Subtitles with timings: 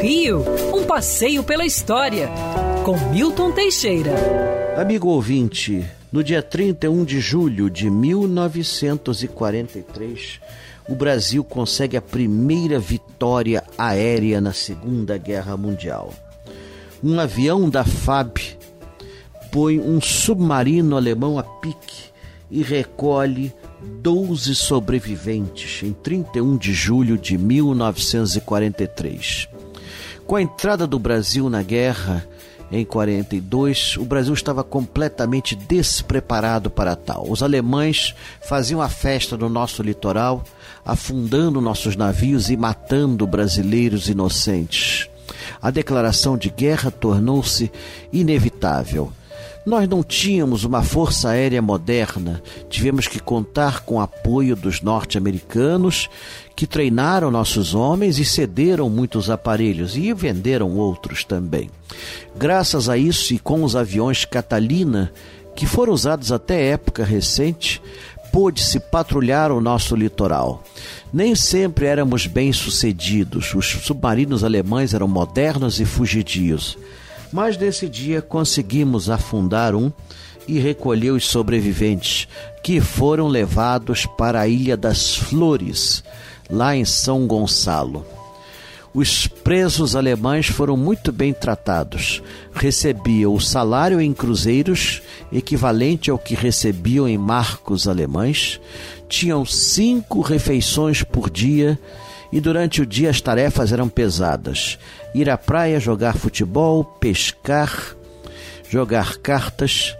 [0.00, 0.44] Rio,
[0.74, 2.28] um passeio pela história,
[2.84, 4.12] com Milton Teixeira.
[4.76, 10.40] Amigo ouvinte, no dia 31 de julho de 1943,
[10.88, 16.14] o Brasil consegue a primeira vitória aérea na Segunda Guerra Mundial.
[17.02, 18.38] Um avião da FAB
[19.50, 22.06] põe um submarino alemão a pique
[22.50, 23.52] e recolhe
[24.02, 29.48] 12 sobreviventes em 31 de julho de 1943.
[30.26, 32.26] Com a entrada do Brasil na guerra
[32.70, 37.30] em 42, o Brasil estava completamente despreparado para tal.
[37.30, 40.42] Os alemães faziam a festa no nosso litoral,
[40.84, 45.08] afundando nossos navios e matando brasileiros inocentes.
[45.62, 47.70] A declaração de guerra tornou-se
[48.12, 49.12] inevitável.
[49.66, 56.08] Nós não tínhamos uma força aérea moderna, tivemos que contar com o apoio dos norte-americanos,
[56.54, 61.68] que treinaram nossos homens e cederam muitos aparelhos e venderam outros também.
[62.36, 65.12] Graças a isso e com os aviões Catalina,
[65.56, 67.82] que foram usados até época recente,
[68.32, 70.62] pôde-se patrulhar o nosso litoral.
[71.12, 76.78] Nem sempre éramos bem-sucedidos, os submarinos alemães eram modernos e fugidios
[77.32, 79.92] mas nesse dia conseguimos afundar um
[80.46, 82.28] e recolher os sobreviventes,
[82.62, 86.04] que foram levados para a Ilha das Flores,
[86.48, 88.04] lá em São Gonçalo.
[88.96, 92.22] Os presos alemães foram muito bem tratados.
[92.54, 98.58] Recebiam o salário em cruzeiros, equivalente ao que recebiam em marcos alemães.
[99.06, 101.78] Tinham cinco refeições por dia
[102.32, 104.78] e durante o dia as tarefas eram pesadas:
[105.14, 107.96] ir à praia, jogar futebol, pescar,
[108.68, 109.96] jogar cartas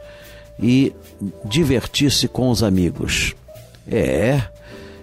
[0.61, 0.93] e
[1.45, 3.35] divertir-se com os amigos.
[3.89, 4.43] É,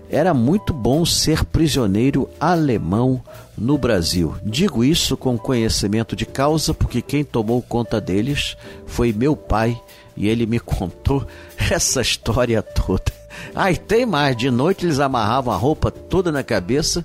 [0.09, 3.21] era muito bom ser prisioneiro alemão
[3.57, 4.35] no Brasil.
[4.43, 9.79] Digo isso com conhecimento de causa, porque quem tomou conta deles foi meu pai
[10.15, 11.25] e ele me contou
[11.73, 13.11] essa história toda.
[13.55, 17.03] Aí tem mais, de noite eles amarravam a roupa toda na cabeça,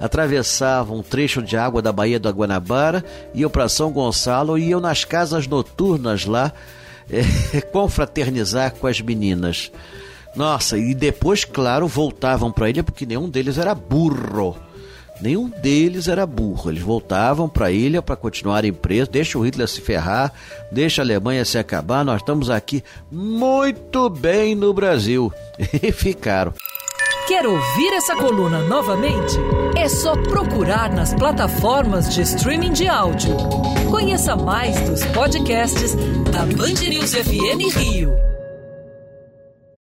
[0.00, 3.04] atravessavam um trecho de água da Baía do Guanabara,
[3.34, 6.52] iam para São Gonçalo e iam nas casas noturnas lá
[7.10, 9.70] é, confraternizar com as meninas.
[10.34, 14.56] Nossa, e depois, claro, voltavam para a ilha porque nenhum deles era burro.
[15.20, 16.70] Nenhum deles era burro.
[16.70, 19.08] Eles voltavam para a ilha para continuarem presos.
[19.08, 20.32] Deixa o Hitler se ferrar,
[20.70, 22.04] deixa a Alemanha se acabar.
[22.04, 25.32] Nós estamos aqui muito bem no Brasil.
[25.82, 26.52] E ficaram.
[27.28, 29.36] Quer ouvir essa coluna novamente?
[29.76, 33.36] É só procurar nas plataformas de streaming de áudio.
[33.90, 35.94] Conheça mais dos podcasts
[36.30, 38.31] da Band News FM Rio.